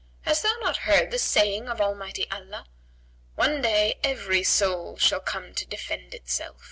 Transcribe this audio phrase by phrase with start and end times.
[0.21, 2.65] Hast thou not heard the saying of Almighty Allah?,
[3.35, 6.57] 'One day, every soul shall come to defend itself.'"